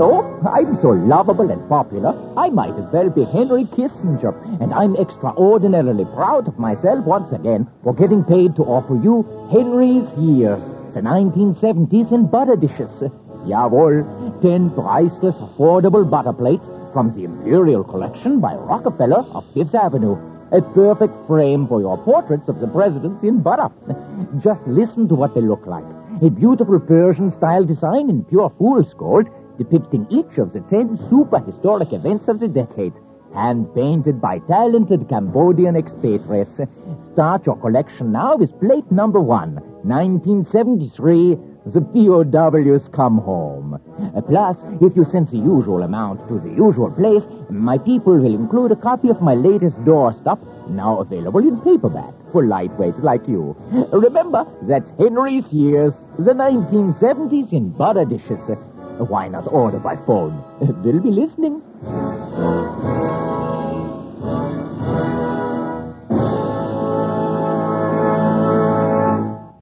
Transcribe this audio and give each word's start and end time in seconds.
I'm 0.00 0.74
so 0.76 0.90
lovable 0.90 1.50
and 1.50 1.68
popular, 1.68 2.14
I 2.36 2.48
might 2.48 2.74
as 2.78 2.88
well 2.88 3.10
be 3.10 3.24
Henry 3.24 3.64
Kissinger, 3.64 4.32
and 4.62 4.72
I'm 4.72 4.96
extraordinarily 4.96 6.06
proud 6.06 6.48
of 6.48 6.58
myself 6.58 7.04
once 7.04 7.32
again 7.32 7.68
for 7.82 7.92
getting 7.92 8.24
paid 8.24 8.56
to 8.56 8.62
offer 8.62 8.94
you 8.94 9.26
Henry's 9.52 10.14
Years, 10.14 10.68
the 10.94 11.02
1970s 11.02 12.12
in 12.12 12.28
butter 12.28 12.56
dishes. 12.56 13.02
Jawohl, 13.44 14.40
ten 14.40 14.70
priceless, 14.70 15.36
affordable 15.36 16.08
butter 16.08 16.32
plates 16.32 16.70
from 16.94 17.10
the 17.10 17.24
Imperial 17.24 17.84
Collection 17.84 18.40
by 18.40 18.54
Rockefeller 18.54 19.26
of 19.32 19.44
Fifth 19.52 19.74
Avenue. 19.74 20.16
A 20.52 20.62
perfect 20.62 21.14
frame 21.26 21.68
for 21.68 21.80
your 21.80 21.98
portraits 21.98 22.48
of 22.48 22.58
the 22.58 22.66
presidents 22.66 23.22
in 23.22 23.40
butter. 23.42 23.70
Just 24.38 24.66
listen 24.66 25.08
to 25.08 25.14
what 25.14 25.34
they 25.34 25.42
look 25.42 25.66
like. 25.66 25.84
A 26.22 26.30
beautiful 26.30 26.80
Persian 26.80 27.30
style 27.30 27.64
design 27.64 28.10
in 28.10 28.24
pure 28.24 28.50
fool's 28.58 28.92
gold, 28.94 29.30
depicting 29.60 30.06
each 30.08 30.38
of 30.38 30.54
the 30.54 30.60
ten 30.72 30.96
super 30.96 31.38
historic 31.38 31.92
events 31.92 32.28
of 32.28 32.40
the 32.40 32.48
decade. 32.48 32.94
Hand 33.34 33.68
painted 33.74 34.18
by 34.20 34.38
talented 34.38 35.06
Cambodian 35.08 35.76
expatriates. 35.76 36.58
Start 37.02 37.44
your 37.46 37.56
collection 37.56 38.10
now 38.10 38.36
with 38.36 38.58
plate 38.58 38.90
number 38.90 39.20
one, 39.20 39.56
1973. 39.84 41.38
The 41.66 41.82
POWs 41.82 42.88
come 42.88 43.18
home. 43.18 43.78
Uh, 44.16 44.22
Plus, 44.22 44.64
if 44.80 44.96
you 44.96 45.04
send 45.04 45.28
the 45.28 45.36
usual 45.36 45.82
amount 45.82 46.26
to 46.28 46.38
the 46.40 46.48
usual 46.48 46.90
place, 46.90 47.28
my 47.50 47.76
people 47.76 48.16
will 48.16 48.34
include 48.34 48.72
a 48.72 48.76
copy 48.76 49.10
of 49.10 49.20
my 49.20 49.34
latest 49.34 49.78
doorstop, 49.84 50.38
now 50.70 51.00
available 51.00 51.40
in 51.40 51.60
paperback 51.60 52.14
for 52.32 52.44
lightweights 52.44 53.02
like 53.02 53.28
you. 53.28 53.54
Remember, 53.92 54.46
that's 54.62 54.90
Henry's 54.98 55.52
Years, 55.52 56.06
the 56.18 56.32
1970s 56.32 57.52
in 57.52 57.68
butter 57.70 58.06
dishes. 58.06 58.50
Why 59.04 59.28
not 59.28 59.46
order 59.52 59.78
by 59.78 59.96
phone? 59.96 60.44
They'll 60.84 61.00
be 61.00 61.10
listening. 61.10 61.62